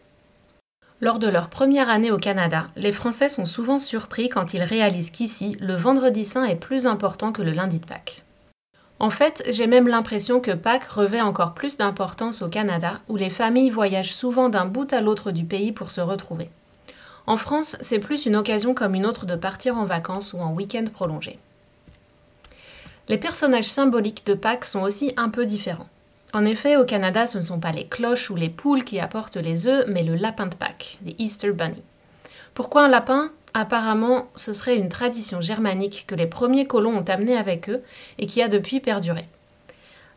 Lors 1.00 1.20
de 1.20 1.30
leur 1.30 1.50
première 1.50 1.90
année 1.90 2.12
au 2.12 2.18
Canada, 2.18 2.68
les 2.76 2.92
Français 2.92 3.30
sont 3.30 3.46
souvent 3.46 3.80
surpris 3.80 4.28
quand 4.28 4.54
ils 4.54 4.64
réalisent 4.64 5.12
qu'ici, 5.12 5.56
le 5.62 5.76
vendredi 5.76 6.26
saint 6.26 6.44
est 6.44 6.56
plus 6.56 6.86
important 6.86 7.32
que 7.32 7.42
le 7.42 7.52
lundi 7.52 7.80
de 7.80 7.86
Pâques. 7.86 8.24
En 9.00 9.12
fait, 9.12 9.44
j'ai 9.50 9.68
même 9.68 9.88
l'impression 9.88 10.42
que 10.42 10.52
Pâques 10.52 10.88
revêt 10.88 11.22
encore 11.22 11.54
plus 11.54 11.78
d'importance 11.78 12.42
au 12.42 12.50
Canada, 12.50 13.00
où 13.08 13.16
les 13.16 13.30
familles 13.30 13.70
voyagent 13.70 14.14
souvent 14.14 14.50
d'un 14.50 14.66
bout 14.66 14.92
à 14.92 15.00
l'autre 15.00 15.32
du 15.32 15.46
pays 15.46 15.72
pour 15.72 15.92
se 15.92 16.02
retrouver. 16.02 16.50
En 17.28 17.36
France, 17.36 17.76
c'est 17.82 18.00
plus 18.00 18.26
une 18.26 18.38
occasion 18.38 18.74
comme 18.74 18.96
une 18.96 19.06
autre 19.06 19.26
de 19.26 19.36
partir 19.36 19.78
en 19.78 19.84
vacances 19.84 20.32
ou 20.32 20.40
en 20.40 20.54
week-end 20.54 20.86
prolongé. 20.92 21.38
Les 23.10 23.18
personnages 23.18 23.66
symboliques 23.66 24.26
de 24.26 24.34
Pâques 24.34 24.66
sont 24.66 24.82
aussi 24.82 25.14
un 25.18 25.30
peu 25.30 25.46
différents. 25.46 25.90
En 26.34 26.46
effet, 26.46 26.78
au 26.78 26.86
Canada, 26.86 27.26
ce 27.26 27.38
ne 27.38 27.44
sont 27.44 27.60
pas 27.60 27.74
les 27.74 27.86
cloches 27.86 28.30
ou 28.30 28.36
les 28.36 28.50
poules 28.50 28.86
qui 28.86 29.00
apportent 29.00 29.38
les 29.38 29.68
œufs, 29.68 29.86
mais 29.88 30.04
le 30.04 30.16
lapin 30.16 30.48
de 30.48 30.56
Pâques, 30.56 31.00
les 31.06 31.16
Easter 31.20 31.52
Bunny. 31.52 31.84
Pourquoi 32.54 32.86
un 32.86 32.90
lapin? 32.90 33.32
Apparemment, 33.54 34.28
ce 34.36 34.54
serait 34.54 34.78
une 34.78 34.90
tradition 34.90 35.42
germanique 35.42 36.06
que 36.08 36.16
les 36.16 36.28
premiers 36.28 36.68
colons 36.68 36.98
ont 36.98 37.10
amenée 37.10 37.38
avec 37.38 37.70
eux 37.70 37.82
et 38.20 38.26
qui 38.26 38.42
a 38.42 38.48
depuis 38.48 38.80
perduré. 38.80 39.28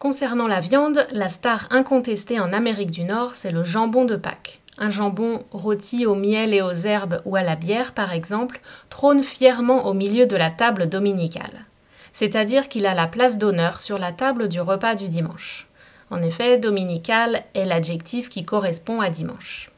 Concernant 0.00 0.48
la 0.48 0.60
viande, 0.60 1.06
la 1.12 1.28
star 1.28 1.68
incontestée 1.70 2.40
en 2.40 2.52
Amérique 2.52 2.90
du 2.90 3.04
Nord, 3.04 3.36
c'est 3.36 3.52
le 3.52 3.62
jambon 3.62 4.04
de 4.04 4.16
Pâques. 4.16 4.60
Un 4.78 4.90
jambon 4.90 5.44
rôti 5.52 6.06
au 6.06 6.16
miel 6.16 6.52
et 6.54 6.62
aux 6.62 6.72
herbes 6.72 7.20
ou 7.24 7.36
à 7.36 7.42
la 7.42 7.54
bière, 7.56 7.94
par 7.94 8.12
exemple, 8.12 8.60
trône 8.90 9.22
fièrement 9.22 9.86
au 9.86 9.94
milieu 9.94 10.26
de 10.26 10.36
la 10.36 10.50
table 10.50 10.88
dominicale. 10.88 11.67
C'est-à-dire 12.12 12.68
qu'il 12.68 12.86
a 12.86 12.94
la 12.94 13.06
place 13.06 13.38
d'honneur 13.38 13.80
sur 13.80 13.98
la 13.98 14.12
table 14.12 14.48
du 14.48 14.60
repas 14.60 14.94
du 14.94 15.08
dimanche. 15.08 15.68
En 16.10 16.22
effet, 16.22 16.58
dominical 16.58 17.42
est 17.54 17.64
l'adjectif 17.64 18.28
qui 18.28 18.44
correspond 18.44 19.00
à 19.00 19.10
dimanche. 19.10 19.70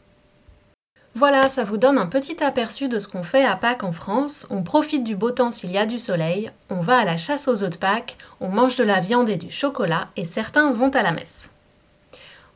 Voilà, 1.17 1.49
ça 1.49 1.65
vous 1.65 1.77
donne 1.77 1.99
un 1.99 2.07
petit 2.07 2.43
aperçu 2.43 2.89
de 2.89 3.01
ce 3.01 3.09
qu'on 3.09 3.25
fait 3.25 3.45
à 3.45 3.57
Pâques 3.57 3.83
en 3.83 3.91
France. 3.91 4.47
On 4.49 4.63
profite 4.63 5.03
du 5.03 5.17
beau 5.17 5.33
temps 5.33 5.51
s'il 5.51 5.73
y 5.73 5.79
a 5.79 5.85
du 5.85 5.99
soleil, 5.99 6.53
on 6.69 6.81
va 6.81 6.99
à 6.99 7.05
la 7.05 7.17
chasse 7.17 7.49
aux 7.49 7.65
œufs 7.65 7.71
de 7.71 7.77
Pâques, 7.77 8.17
on 8.41 8.49
mange 8.49 8.77
de 8.77 8.85
la 8.85 9.01
viande 9.01 9.29
et 9.29 9.37
du 9.37 9.51
chocolat, 9.51 10.09
et 10.17 10.25
certains 10.25 10.73
vont 10.73 10.91
à 10.91 11.03
la 11.03 11.11
messe. 11.11 11.51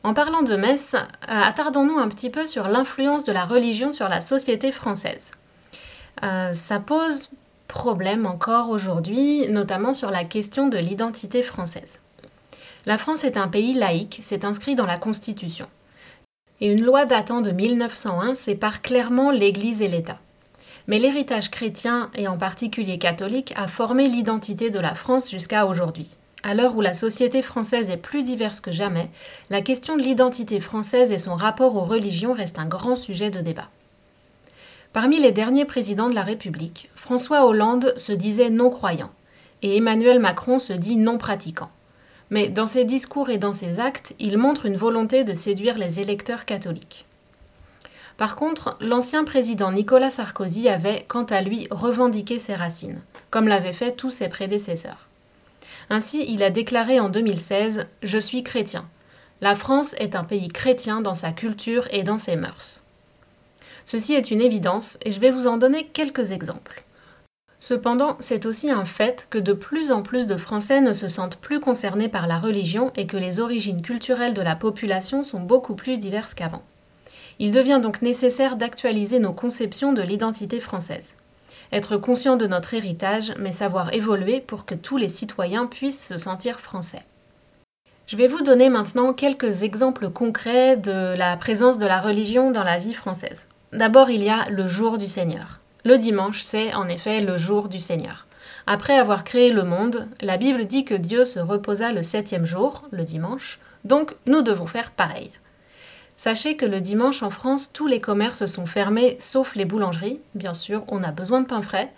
En 0.03 0.13
parlant 0.13 0.43
de 0.43 0.55
messe, 0.55 0.95
euh, 0.95 0.97
attardons-nous 1.27 1.97
un 1.97 2.07
petit 2.07 2.29
peu 2.29 2.45
sur 2.45 2.69
l'influence 2.69 3.25
de 3.25 3.33
la 3.33 3.43
religion 3.43 3.91
sur 3.91 4.07
la 4.07 4.21
société 4.21 4.71
française. 4.71 5.31
Euh, 6.23 6.53
ça 6.53 6.79
pose 6.79 7.31
problème 7.67 8.25
encore 8.25 8.69
aujourd'hui, 8.69 9.47
notamment 9.49 9.93
sur 9.93 10.11
la 10.11 10.23
question 10.23 10.67
de 10.67 10.77
l'identité 10.77 11.43
française. 11.43 11.99
La 12.85 12.97
France 12.97 13.23
est 13.23 13.37
un 13.37 13.47
pays 13.47 13.73
laïque, 13.73 14.19
c'est 14.21 14.45
inscrit 14.45 14.75
dans 14.75 14.85
la 14.85 14.97
Constitution 14.97 15.67
et 16.61 16.71
une 16.71 16.83
loi 16.83 17.05
datant 17.05 17.41
de 17.41 17.51
1901 17.51 18.35
sépare 18.35 18.81
clairement 18.81 19.31
l'Église 19.31 19.81
et 19.81 19.87
l'État. 19.87 20.19
Mais 20.87 20.99
l'héritage 20.99 21.49
chrétien, 21.49 22.09
et 22.15 22.27
en 22.27 22.37
particulier 22.37 22.99
catholique, 22.99 23.53
a 23.55 23.67
formé 23.67 24.07
l'identité 24.07 24.69
de 24.69 24.79
la 24.79 24.95
France 24.95 25.31
jusqu'à 25.31 25.65
aujourd'hui. 25.65 26.15
À 26.43 26.53
l'heure 26.53 26.77
où 26.77 26.81
la 26.81 26.93
société 26.93 27.41
française 27.41 27.89
est 27.89 27.97
plus 27.97 28.23
diverse 28.23 28.61
que 28.61 28.71
jamais, 28.71 29.09
la 29.49 29.61
question 29.61 29.97
de 29.97 30.03
l'identité 30.03 30.59
française 30.59 31.11
et 31.11 31.17
son 31.17 31.35
rapport 31.35 31.75
aux 31.75 31.83
religions 31.83 32.33
reste 32.33 32.59
un 32.59 32.67
grand 32.67 32.95
sujet 32.95 33.31
de 33.31 33.41
débat. 33.41 33.67
Parmi 34.95 35.19
les 35.19 35.33
derniers 35.33 35.65
présidents 35.65 36.07
de 36.07 36.15
la 36.15 36.23
République, 36.23 36.89
François 36.95 37.45
Hollande 37.45 37.93
se 37.97 38.13
disait 38.13 38.49
non-croyant 38.49 39.11
et 39.61 39.75
Emmanuel 39.75 40.19
Macron 40.21 40.57
se 40.57 40.71
dit 40.71 40.95
non-pratiquant 40.95 41.69
mais 42.29 42.47
dans 42.47 42.65
ses 42.65 42.85
discours 42.85 43.29
et 43.29 43.37
dans 43.37 43.51
ses 43.51 43.81
actes, 43.81 44.15
il 44.19 44.37
montre 44.37 44.65
une 44.65 44.77
volonté 44.77 45.25
de 45.25 45.33
séduire 45.33 45.77
les 45.77 45.99
électeurs 45.99 46.45
catholiques. 46.45 47.05
Par 48.15 48.37
contre, 48.37 48.77
l'ancien 48.79 49.25
président 49.25 49.73
Nicolas 49.73 50.11
Sarkozy 50.11 50.69
avait, 50.69 51.03
quant 51.09 51.25
à 51.25 51.41
lui, 51.41 51.67
revendiqué 51.71 52.39
ses 52.39 52.55
racines, 52.55 53.01
comme 53.31 53.49
l'avaient 53.49 53.73
fait 53.73 53.91
tous 53.91 54.11
ses 54.11 54.29
prédécesseurs. 54.29 55.07
Ainsi, 55.89 56.25
il 56.29 56.41
a 56.41 56.51
déclaré 56.51 57.01
en 57.01 57.09
2016 57.09 57.87
Je 58.01 58.17
suis 58.17 58.43
chrétien. 58.43 58.85
La 59.41 59.55
France 59.55 59.93
est 59.99 60.15
un 60.15 60.23
pays 60.23 60.47
chrétien 60.47 61.01
dans 61.01 61.15
sa 61.15 61.33
culture 61.33 61.85
et 61.91 62.03
dans 62.03 62.17
ses 62.17 62.37
mœurs. 62.37 62.81
Ceci 63.85 64.13
est 64.13 64.31
une 64.31 64.41
évidence 64.41 64.97
et 65.03 65.11
je 65.11 65.19
vais 65.19 65.31
vous 65.31 65.47
en 65.47 65.57
donner 65.57 65.85
quelques 65.85 66.31
exemples. 66.31 66.83
Cependant, 67.59 68.15
c'est 68.19 68.45
aussi 68.45 68.69
un 68.69 68.85
fait 68.85 69.27
que 69.29 69.37
de 69.37 69.53
plus 69.53 69.91
en 69.91 70.03
plus 70.03 70.27
de 70.27 70.37
Français 70.37 70.81
ne 70.81 70.93
se 70.93 71.07
sentent 71.07 71.37
plus 71.37 71.59
concernés 71.59 72.09
par 72.09 72.27
la 72.27 72.37
religion 72.37 72.91
et 72.95 73.07
que 73.07 73.17
les 73.17 73.39
origines 73.39 73.81
culturelles 73.81 74.33
de 74.33 74.41
la 74.41 74.55
population 74.55 75.23
sont 75.23 75.39
beaucoup 75.39 75.75
plus 75.75 75.97
diverses 75.97 76.33
qu'avant. 76.33 76.63
Il 77.39 77.51
devient 77.51 77.79
donc 77.81 78.01
nécessaire 78.01 78.55
d'actualiser 78.55 79.19
nos 79.19 79.33
conceptions 79.33 79.93
de 79.93 80.01
l'identité 80.01 80.59
française. 80.59 81.15
Être 81.71 81.97
conscient 81.97 82.37
de 82.37 82.47
notre 82.47 82.73
héritage, 82.73 83.33
mais 83.39 83.51
savoir 83.51 83.93
évoluer 83.93 84.41
pour 84.41 84.65
que 84.65 84.75
tous 84.75 84.97
les 84.97 85.07
citoyens 85.07 85.65
puissent 85.65 86.07
se 86.07 86.17
sentir 86.17 86.59
français. 86.59 87.03
Je 88.07 88.17
vais 88.17 88.27
vous 88.27 88.41
donner 88.41 88.69
maintenant 88.69 89.13
quelques 89.13 89.63
exemples 89.63 90.09
concrets 90.11 90.77
de 90.77 91.15
la 91.17 91.35
présence 91.37 91.79
de 91.79 91.87
la 91.87 91.99
religion 91.99 92.51
dans 92.51 92.63
la 92.63 92.77
vie 92.77 92.93
française. 92.93 93.47
D'abord, 93.75 94.09
il 94.09 94.23
y 94.23 94.29
a 94.29 94.47
le 94.49 94.69
jour 94.69 94.97
du 94.97 95.09
Seigneur. 95.09 95.59
Le 95.83 95.97
dimanche, 95.97 96.41
c'est 96.43 96.73
en 96.73 96.87
effet 96.87 97.19
le 97.19 97.37
jour 97.37 97.67
du 97.67 97.81
Seigneur. 97.81 98.25
Après 98.67 98.97
avoir 98.97 99.25
créé 99.25 99.51
le 99.51 99.65
monde, 99.65 100.07
la 100.21 100.37
Bible 100.37 100.65
dit 100.65 100.85
que 100.85 100.93
Dieu 100.95 101.25
se 101.25 101.39
reposa 101.39 101.91
le 101.91 102.01
septième 102.01 102.45
jour, 102.45 102.83
le 102.91 103.03
dimanche, 103.03 103.59
donc 103.83 104.15
nous 104.27 104.41
devons 104.41 104.65
faire 104.65 104.91
pareil. 104.91 105.29
Sachez 106.15 106.55
que 106.55 106.65
le 106.65 106.79
dimanche 106.79 107.21
en 107.21 107.29
France, 107.29 107.73
tous 107.73 107.85
les 107.85 107.99
commerces 107.99 108.45
sont 108.45 108.65
fermés 108.65 109.17
sauf 109.19 109.55
les 109.55 109.65
boulangeries, 109.65 110.21
bien 110.35 110.53
sûr, 110.53 110.85
on 110.87 111.03
a 111.03 111.11
besoin 111.11 111.41
de 111.41 111.47
pain 111.47 111.61
frais, 111.61 111.91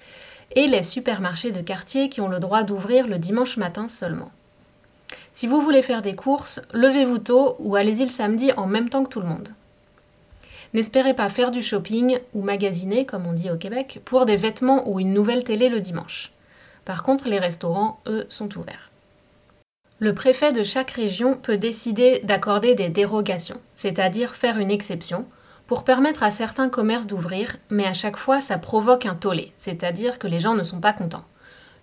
et 0.56 0.66
les 0.66 0.82
supermarchés 0.82 1.52
de 1.52 1.62
quartier 1.62 2.10
qui 2.10 2.22
ont 2.22 2.28
le 2.28 2.40
droit 2.40 2.64
d'ouvrir 2.64 3.08
le 3.08 3.20
dimanche 3.20 3.56
matin 3.56 3.88
seulement. 3.88 4.32
Si 5.32 5.46
vous 5.46 5.62
voulez 5.62 5.84
faire 5.84 6.02
des 6.02 6.16
courses, 6.16 6.60
levez-vous 6.74 7.20
tôt 7.20 7.56
ou 7.60 7.76
allez-y 7.76 8.04
le 8.04 8.10
samedi 8.10 8.52
en 8.58 8.66
même 8.66 8.90
temps 8.90 9.04
que 9.04 9.10
tout 9.10 9.22
le 9.22 9.28
monde. 9.28 9.50
N'espérez 10.74 11.14
pas 11.14 11.30
faire 11.30 11.52
du 11.52 11.62
shopping 11.62 12.20
ou 12.34 12.42
magasiner, 12.42 13.06
comme 13.06 13.26
on 13.26 13.34
dit 13.34 13.50
au 13.50 13.58
Québec, 13.58 14.02
pour 14.06 14.26
des 14.26 14.36
vêtements 14.36 14.88
ou 14.90 15.00
une 15.00 15.14
nouvelle 15.14 15.44
télé 15.44 15.70
le 15.70 15.82
dimanche. 15.82 16.32
Par 16.86 17.04
contre, 17.04 17.28
les 17.30 17.40
restaurants, 17.40 18.00
eux, 18.08 18.26
sont 18.30 18.58
ouverts. 18.58 18.92
Le 20.00 20.14
préfet 20.14 20.54
de 20.54 20.62
chaque 20.64 20.92
région 20.92 21.38
peut 21.38 21.58
décider 21.58 22.20
d'accorder 22.24 22.76
des 22.76 22.90
dérogations, 22.90 23.60
c'est-à-dire 23.74 24.36
faire 24.36 24.60
une 24.60 24.70
exception, 24.70 25.26
pour 25.66 25.84
permettre 25.84 26.24
à 26.24 26.32
certains 26.32 26.70
commerces 26.70 27.08
d'ouvrir, 27.08 27.58
mais 27.70 27.86
à 27.86 27.94
chaque 27.94 28.18
fois 28.18 28.40
ça 28.40 28.58
provoque 28.58 29.06
un 29.06 29.16
tollé, 29.16 29.52
c'est-à-dire 29.58 30.20
que 30.20 30.28
les 30.28 30.40
gens 30.40 30.54
ne 30.54 30.64
sont 30.64 30.80
pas 30.80 30.94
contents. 30.94 31.26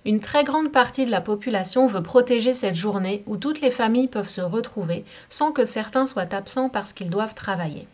Une 0.07 0.21
très 0.21 0.45
grande 0.45 0.71
partie 0.71 1.07
de 1.07 1.11
la 1.11 1.21
population 1.21 1.87
veut 1.87 2.03
protéger 2.03 2.53
cette 2.53 2.77
journée 2.77 3.23
où 3.27 3.37
toutes 3.37 3.61
les 3.61 3.71
familles 3.71 4.09
peuvent 4.09 4.29
se 4.29 4.43
retrouver 4.43 5.05
sans 5.29 5.51
que 5.51 5.65
certains 5.65 6.07
soient 6.07 6.35
absents 6.35 6.69
parce 6.69 6.93
qu'ils 6.93 7.11
doivent 7.11 7.35
travailler. 7.35 7.89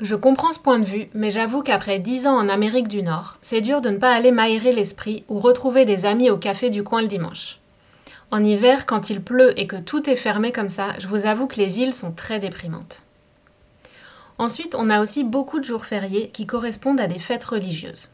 Je 0.00 0.14
comprends 0.14 0.52
ce 0.52 0.60
point 0.60 0.78
de 0.78 0.84
vue, 0.84 1.08
mais 1.12 1.32
j'avoue 1.32 1.60
qu'après 1.60 1.98
dix 1.98 2.28
ans 2.28 2.36
en 2.36 2.48
Amérique 2.48 2.86
du 2.86 3.02
Nord, 3.02 3.36
c'est 3.40 3.60
dur 3.60 3.80
de 3.80 3.90
ne 3.90 3.96
pas 3.96 4.12
aller 4.12 4.30
m'aérer 4.30 4.70
l'esprit 4.70 5.24
ou 5.28 5.40
retrouver 5.40 5.84
des 5.84 6.06
amis 6.06 6.30
au 6.30 6.36
café 6.36 6.70
du 6.70 6.84
coin 6.84 7.02
le 7.02 7.08
dimanche. 7.08 7.58
En 8.30 8.44
hiver, 8.44 8.86
quand 8.86 9.10
il 9.10 9.20
pleut 9.20 9.58
et 9.58 9.66
que 9.66 9.74
tout 9.74 10.08
est 10.08 10.14
fermé 10.14 10.52
comme 10.52 10.68
ça, 10.68 10.90
je 11.00 11.08
vous 11.08 11.26
avoue 11.26 11.48
que 11.48 11.56
les 11.56 11.66
villes 11.66 11.94
sont 11.94 12.12
très 12.12 12.38
déprimantes. 12.38 13.02
Ensuite, 14.38 14.76
on 14.76 14.88
a 14.88 15.00
aussi 15.00 15.24
beaucoup 15.24 15.58
de 15.58 15.64
jours 15.64 15.84
fériés 15.84 16.30
qui 16.32 16.46
correspondent 16.46 17.00
à 17.00 17.08
des 17.08 17.18
fêtes 17.18 17.42
religieuses. 17.42 18.08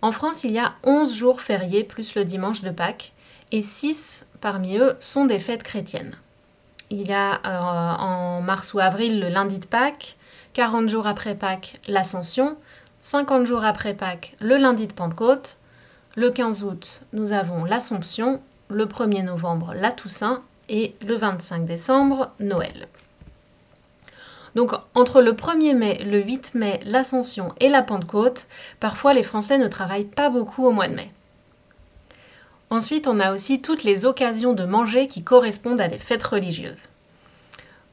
En 0.00 0.12
France, 0.12 0.44
il 0.44 0.52
y 0.52 0.58
a 0.58 0.72
11 0.82 1.14
jours 1.14 1.42
fériés 1.42 1.84
plus 1.84 2.14
le 2.14 2.24
dimanche 2.24 2.62
de 2.62 2.70
Pâques, 2.70 3.12
et 3.50 3.60
6 3.60 4.24
parmi 4.40 4.78
eux 4.78 4.96
sont 4.98 5.26
des 5.26 5.38
fêtes 5.38 5.62
chrétiennes. 5.62 6.16
Il 6.88 7.06
y 7.06 7.12
a 7.12 7.34
euh, 7.44 8.02
en 8.02 8.40
mars 8.40 8.72
ou 8.72 8.78
avril 8.78 9.20
le 9.20 9.28
lundi 9.28 9.60
de 9.60 9.66
Pâques, 9.66 10.16
40 10.54 10.88
jours 10.88 11.06
après 11.06 11.34
Pâques, 11.34 11.76
l'Ascension, 11.88 12.56
50 13.00 13.46
jours 13.46 13.64
après 13.64 13.94
Pâques, 13.94 14.36
le 14.38 14.58
lundi 14.58 14.86
de 14.86 14.92
Pentecôte, 14.92 15.56
le 16.14 16.30
15 16.30 16.64
août, 16.64 17.00
nous 17.14 17.32
avons 17.32 17.64
l'Assomption, 17.64 18.38
le 18.68 18.84
1er 18.84 19.24
novembre, 19.24 19.72
la 19.74 19.90
Toussaint 19.90 20.42
et 20.68 20.94
le 21.06 21.16
25 21.16 21.64
décembre, 21.64 22.30
Noël. 22.38 22.86
Donc 24.54 24.72
entre 24.94 25.22
le 25.22 25.32
1er 25.32 25.74
mai, 25.74 26.04
le 26.04 26.20
8 26.22 26.54
mai, 26.54 26.80
l'Ascension 26.84 27.54
et 27.58 27.70
la 27.70 27.82
Pentecôte, 27.82 28.46
parfois 28.78 29.14
les 29.14 29.22
Français 29.22 29.56
ne 29.56 29.68
travaillent 29.68 30.04
pas 30.04 30.28
beaucoup 30.28 30.66
au 30.66 30.70
mois 30.70 30.88
de 30.88 30.94
mai. 30.94 31.10
Ensuite, 32.68 33.06
on 33.06 33.20
a 33.20 33.32
aussi 33.32 33.62
toutes 33.62 33.84
les 33.84 34.04
occasions 34.04 34.52
de 34.52 34.64
manger 34.64 35.06
qui 35.06 35.22
correspondent 35.22 35.80
à 35.80 35.88
des 35.88 35.98
fêtes 35.98 36.24
religieuses. 36.24 36.88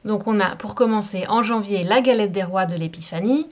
Donc 0.04 0.26
on 0.26 0.40
a 0.40 0.56
pour 0.56 0.74
commencer 0.74 1.24
en 1.28 1.42
janvier 1.42 1.84
la 1.84 2.00
galette 2.00 2.32
des 2.32 2.42
rois 2.42 2.66
de 2.66 2.76
l'épiphanie, 2.76 3.46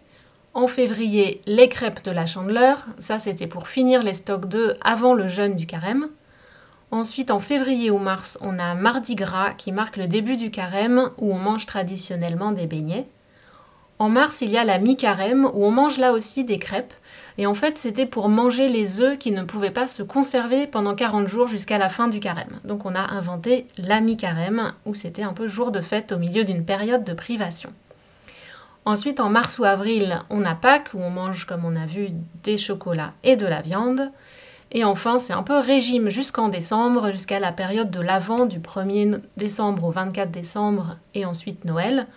en 0.54 0.66
février 0.66 1.42
les 1.46 1.68
crêpes 1.68 2.02
de 2.04 2.10
la 2.10 2.26
chandeleur, 2.26 2.86
ça 2.98 3.18
c'était 3.18 3.46
pour 3.46 3.68
finir 3.68 4.02
les 4.02 4.14
stocks 4.14 4.46
d'œufs 4.46 4.76
avant 4.82 5.14
le 5.14 5.28
jeûne 5.28 5.56
du 5.56 5.66
carême. 5.66 6.08
Ensuite 6.90 7.30
en 7.30 7.38
février 7.38 7.90
ou 7.90 7.98
mars 7.98 8.38
on 8.40 8.58
a 8.58 8.74
mardi 8.74 9.14
gras 9.14 9.52
qui 9.52 9.72
marque 9.72 9.98
le 9.98 10.08
début 10.08 10.36
du 10.36 10.50
carême 10.50 11.10
où 11.18 11.32
on 11.34 11.38
mange 11.38 11.66
traditionnellement 11.66 12.52
des 12.52 12.66
beignets. 12.66 13.06
En 13.98 14.08
mars 14.08 14.40
il 14.40 14.50
y 14.50 14.56
a 14.56 14.64
la 14.64 14.78
mi-carême 14.78 15.44
où 15.52 15.66
on 15.66 15.70
mange 15.70 15.98
là 15.98 16.12
aussi 16.12 16.44
des 16.44 16.58
crêpes 16.58 16.94
et 17.38 17.46
en 17.46 17.54
fait, 17.54 17.78
c'était 17.78 18.04
pour 18.04 18.28
manger 18.28 18.68
les 18.68 19.00
œufs 19.00 19.16
qui 19.16 19.30
ne 19.30 19.44
pouvaient 19.44 19.70
pas 19.70 19.86
se 19.86 20.02
conserver 20.02 20.66
pendant 20.66 20.96
40 20.96 21.28
jours 21.28 21.46
jusqu'à 21.46 21.78
la 21.78 21.88
fin 21.88 22.08
du 22.08 22.18
carême. 22.18 22.58
Donc 22.64 22.84
on 22.84 22.96
a 22.96 23.12
inventé 23.14 23.66
l'ami-carême, 23.78 24.72
où 24.84 24.94
c'était 24.94 25.22
un 25.22 25.32
peu 25.32 25.46
jour 25.46 25.70
de 25.70 25.80
fête 25.80 26.10
au 26.10 26.18
milieu 26.18 26.42
d'une 26.42 26.64
période 26.64 27.04
de 27.04 27.12
privation. 27.12 27.72
Ensuite, 28.84 29.20
en 29.20 29.30
mars 29.30 29.60
ou 29.60 29.64
avril, 29.64 30.18
on 30.30 30.44
a 30.44 30.56
Pâques, 30.56 30.90
où 30.94 30.98
on 30.98 31.10
mange, 31.10 31.44
comme 31.44 31.64
on 31.64 31.76
a 31.76 31.86
vu, 31.86 32.08
des 32.42 32.56
chocolats 32.56 33.12
et 33.22 33.36
de 33.36 33.46
la 33.46 33.62
viande. 33.62 34.10
Et 34.72 34.82
enfin, 34.82 35.18
c'est 35.18 35.32
un 35.32 35.44
peu 35.44 35.58
régime 35.58 36.10
jusqu'en 36.10 36.48
décembre, 36.48 37.12
jusqu'à 37.12 37.38
la 37.38 37.52
période 37.52 37.90
de 37.90 38.00
l'Avent, 38.00 38.46
du 38.46 38.58
1er 38.58 39.20
décembre 39.36 39.84
au 39.84 39.90
24 39.92 40.32
décembre, 40.32 40.96
et 41.14 41.24
ensuite 41.24 41.64
Noël, 41.64 42.08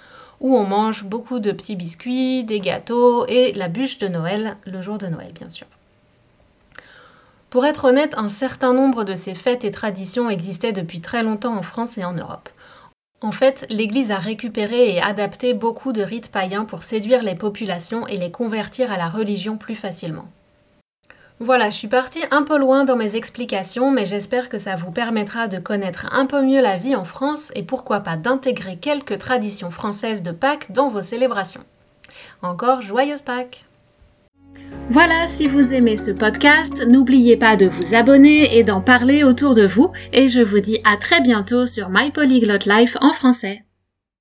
où 0.41 0.57
on 0.57 0.65
mange 0.65 1.05
beaucoup 1.05 1.39
de 1.39 1.51
petits 1.51 1.75
biscuits, 1.77 2.43
des 2.43 2.59
gâteaux 2.59 3.25
et 3.27 3.53
la 3.53 3.69
bûche 3.69 3.99
de 3.99 4.07
Noël, 4.07 4.57
le 4.65 4.81
jour 4.81 4.97
de 4.97 5.07
Noël 5.07 5.31
bien 5.33 5.47
sûr. 5.47 5.67
Pour 7.49 7.65
être 7.65 7.85
honnête, 7.85 8.13
un 8.17 8.27
certain 8.27 8.73
nombre 8.73 9.03
de 9.03 9.13
ces 9.13 9.35
fêtes 9.35 9.65
et 9.65 9.71
traditions 9.71 10.29
existaient 10.29 10.73
depuis 10.73 11.01
très 11.01 11.21
longtemps 11.21 11.55
en 11.55 11.63
France 11.63 11.97
et 11.97 12.05
en 12.05 12.13
Europe. 12.13 12.49
En 13.21 13.31
fait, 13.31 13.67
l'Église 13.69 14.09
a 14.09 14.17
récupéré 14.17 14.95
et 14.95 15.01
adapté 15.01 15.53
beaucoup 15.53 15.93
de 15.93 16.01
rites 16.01 16.31
païens 16.31 16.65
pour 16.65 16.81
séduire 16.81 17.21
les 17.21 17.35
populations 17.35 18.07
et 18.07 18.17
les 18.17 18.31
convertir 18.31 18.91
à 18.91 18.97
la 18.97 19.09
religion 19.09 19.57
plus 19.57 19.75
facilement. 19.75 20.27
Voilà, 21.43 21.71
je 21.71 21.75
suis 21.75 21.87
partie 21.87 22.21
un 22.29 22.43
peu 22.43 22.59
loin 22.59 22.85
dans 22.85 22.95
mes 22.95 23.15
explications, 23.15 23.89
mais 23.89 24.05
j'espère 24.05 24.47
que 24.47 24.59
ça 24.59 24.75
vous 24.75 24.91
permettra 24.91 25.47
de 25.47 25.57
connaître 25.57 26.05
un 26.13 26.27
peu 26.27 26.43
mieux 26.43 26.61
la 26.61 26.77
vie 26.77 26.95
en 26.95 27.03
France 27.03 27.51
et 27.55 27.63
pourquoi 27.63 28.01
pas 28.01 28.15
d'intégrer 28.15 28.75
quelques 28.75 29.17
traditions 29.17 29.71
françaises 29.71 30.21
de 30.21 30.29
Pâques 30.29 30.71
dans 30.71 30.87
vos 30.87 31.01
célébrations. 31.01 31.63
Encore 32.43 32.81
joyeuse 32.81 33.23
Pâques 33.23 33.65
voilà, 34.89 35.27
si 35.27 35.47
vous 35.47 35.73
aimez 35.73 35.95
ce 35.95 36.11
podcast, 36.11 36.85
n'oubliez 36.85 37.37
pas 37.37 37.55
de 37.55 37.65
vous 37.65 37.95
abonner 37.95 38.57
et 38.57 38.63
d'en 38.63 38.81
parler 38.81 39.23
autour 39.23 39.55
de 39.55 39.65
vous, 39.65 39.91
et 40.11 40.27
je 40.27 40.41
vous 40.41 40.59
dis 40.59 40.79
à 40.83 40.97
très 40.97 41.21
bientôt 41.21 41.65
sur 41.65 41.89
My 41.89 42.11
Polyglot 42.11 42.67
Life 42.67 42.97
en 42.99 43.13
français. 43.13 43.63